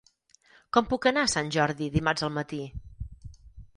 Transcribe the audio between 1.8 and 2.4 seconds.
dimarts al